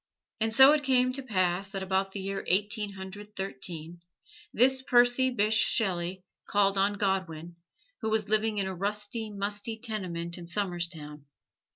And 0.39 0.51
so 0.51 0.71
it 0.71 0.83
came 0.83 1.13
to 1.13 1.21
pass 1.21 1.69
that 1.69 1.83
about 1.83 2.11
the 2.11 2.21
year 2.21 2.43
Eighteen 2.47 2.93
Hundred 2.93 3.35
Thirteen, 3.35 4.01
this 4.51 4.81
Percy 4.81 5.29
Bysshe 5.29 5.63
Shelley 5.63 6.23
called 6.49 6.75
on 6.75 6.93
Godwin, 6.93 7.57
who 8.01 8.09
was 8.09 8.27
living 8.27 8.57
in 8.57 8.65
a 8.65 8.73
rusty, 8.73 9.29
musty 9.29 9.77
tenement 9.79 10.39
in 10.39 10.47
Somerstown. 10.47 11.25